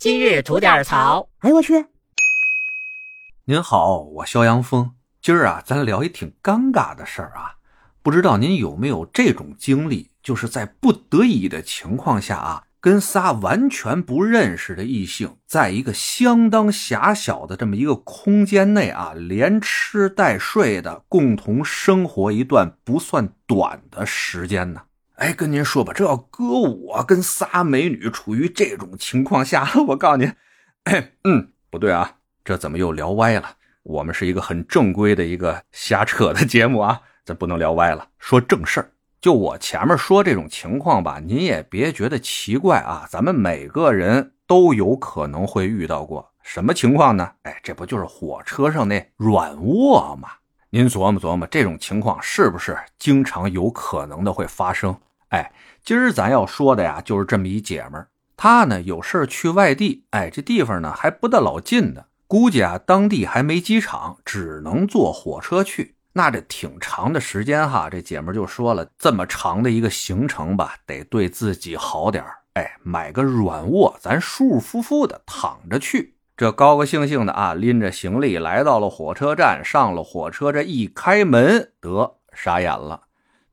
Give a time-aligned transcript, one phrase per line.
[0.00, 1.28] 今日吐点槽。
[1.40, 1.84] 哎呦我去！
[3.44, 4.92] 您好，我肖阳峰。
[5.20, 7.56] 今儿啊，咱聊一挺尴尬的事儿啊。
[8.00, 24.80] 不知道您有没有这种经历，就是在不得已的情况下啊，跟仨完全不认识的异性，在一个相当狭小的这么一个空间内啊，连吃带睡的共同生活一段不算短的时间呢？
[25.20, 30.32] 哎，跟您说吧，这要搁我跟仨美女处于这种情况下， 我告诉您，
[31.24, 33.56] 嗯，不对啊，这怎么又聊歪了？
[33.82, 38.90] 我们是一个很正规的一个瞎扯的节目啊，咱不能聊歪了，说正事儿。
[39.20, 47.30] 就我前面说这种情况吧，您也别觉得奇怪啊，咱们每个人都有可能会遇到过什么情况呢？
[47.42, 50.30] 哎，这不就是火车上那软卧吗？
[50.70, 54.96] 您琢磨琢磨，这种情况是不是经常有可能的会发生？
[55.30, 55.52] 哎，
[55.82, 65.96] 今儿咱要说的呀，就是这么一姐们儿，她呢有事去外地，哎，这地方呢还不大老近的，估计啊当地还没机场，只能坐火车去。
[66.12, 76.16] 那这挺长的时间哈，这姐们就说了，这么长的一个行程吧，得对自己好点儿，哎，买个软卧，咱舒舒服服的躺着去。
[76.36, 83.02] 这高高兴兴的啊，拎着行李来到了火车站，上了火车，这一开门，得傻眼了。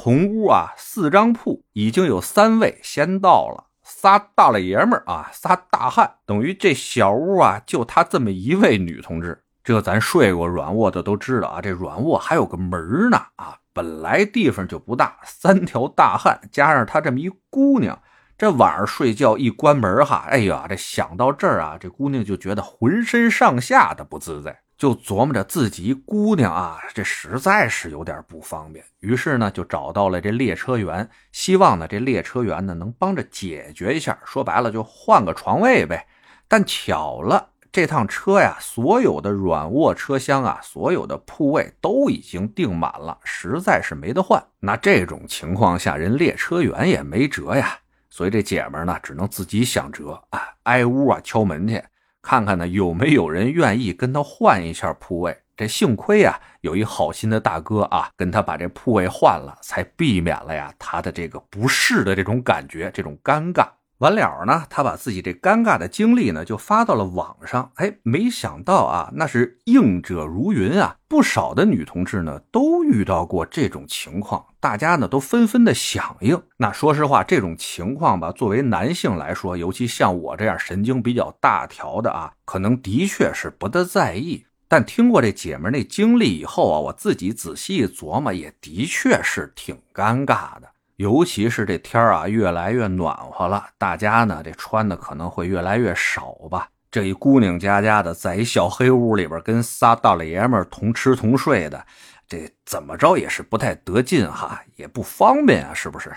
[0.00, 9.42] 同屋啊，四张铺，已经有三位先到了，仨大老爷们儿啊，仨大汉，等于这小屋啊，就他这么一位女同志。
[9.64, 18.00] 这咱睡过软卧的都知道啊，这软卧还有个门呢啊，本来地方就不大，三条大汉加上他这么一姑娘，
[18.38, 24.60] 这晚上睡觉一关门哈，哎呀，这想到这儿啊，这姑娘就觉得浑身上下的不自在。
[24.78, 34.16] 就琢磨着自己姑娘啊，这实在是有点不方便，于是呢就找到了这列车员，希望呢这列车员呢能帮着解决一下。
[34.24, 36.06] 说白了就换个床位呗。
[36.46, 44.40] 但巧了，这趟车呀，所有的软卧车厢啊，所有的铺位都已经订满了，实在是没得换。
[44.60, 47.76] 那这种情况下，人列车员也没辙呀，
[48.08, 51.82] 所以这姐们呢只能自己想辙啊，挨屋啊敲门去。
[52.22, 55.36] 看看呢，有没有人愿意跟他换一下铺位？
[55.56, 63.66] 这幸亏啊，有一好心的大哥啊，跟他把这铺位换了，才避免了呀他的这个不适的这种感觉，这种尴尬。
[63.98, 67.72] 完了呢，他把自己这尴尬的经历呢，就发到了网上。
[67.74, 76.40] 哎，没想到啊，那是应者如云啊，不少的女同志呢都遇到过这种情况，大家呢都纷纷的响应。
[76.58, 84.44] 那说实话，这种情况吧，作为男性来说，尤其像我这样神经比较大条的啊，可能的确是不得在意。
[84.68, 90.68] 但听过这姐们那经历以后啊，我自己仔细琢磨，也的确是挺尴尬的。
[90.98, 96.68] 尤其是这天儿啊，越来越暖和了，大家呢这穿的可能会越来越少吧。
[96.90, 101.86] 这一姑娘家家的，在一小黑屋里边跟仨大老爷们同吃同睡的，
[102.26, 106.12] 这怎么着也是不太得劲哈，也不方便啊，是不是？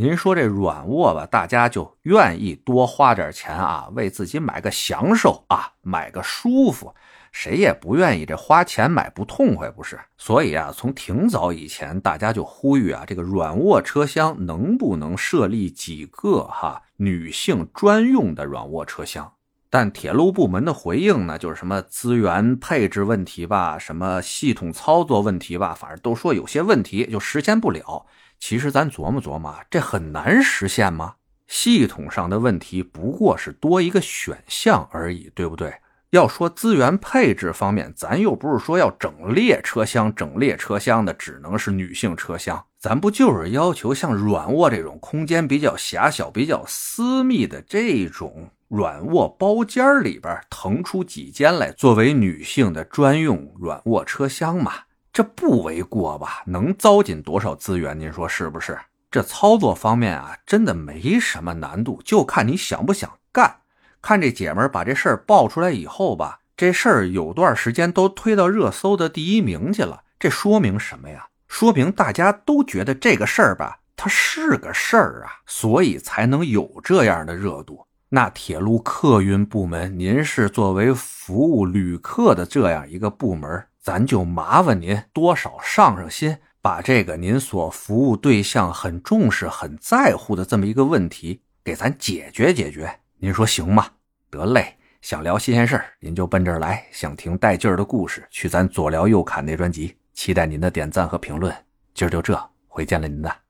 [0.00, 6.94] 您说这软卧吧，大家就愿意多花点钱啊，为自己买个享受啊，买个舒服。
[7.32, 9.98] 谁也不愿意这花钱买不痛快，不是？
[10.16, 19.32] 所以啊，从挺早以前，大家就呼吁啊，这个软卧车厢能不能设立几个哈女性专用的软卧车厢？
[19.68, 28.06] 但铁路部门的回应呢，就是什么资源配置问题吧，什么系统操作问题吧，反正都说有些问题就实现不了。
[28.38, 31.14] 其实咱琢磨琢磨，这很难实现吗？
[31.46, 35.74] 系统上的问题不过是多一个选项而已，对不对？
[36.10, 54.72] 要说资源配置方面，咱又不是说要整列车厢，整列车厢的只能是女性车厢，咱不就是要求像软卧这种空间比较狭小、比较私密的这种软卧包间里边腾出几间来作为女性的专用软卧车厢嘛？
[55.18, 56.44] 这不为过吧？
[56.46, 57.98] 能糟践多少资源？
[57.98, 58.78] 您说是不是？
[59.10, 63.56] 这操作方面啊，真的没什么难度，就看你想不想干。
[64.00, 70.04] 看这姐们儿把这事儿爆出来以后吧，这事儿有段时间都推到热搜的第一名去了。
[70.20, 71.26] 这说明什么呀？
[71.48, 77.84] 说明大家都觉得这个事儿吧，它是个事儿啊，所以才能有这样的热度。
[78.10, 93.00] 那铁路客运部门，您是作为服务旅客的这样一个部门，咱就麻烦您多少上上心，把这个您所服务对象很重视、很在乎的这么一个问题给咱解决解决。
[93.16, 93.86] 您说行吗？
[94.28, 99.96] 得嘞，想聊新鲜事儿，您就奔这儿来；想听带劲儿的故事，去咱左聊右侃那专辑。
[100.12, 101.50] 期待您的点赞和评论。
[101.94, 103.47] 今儿就这，回见了您的。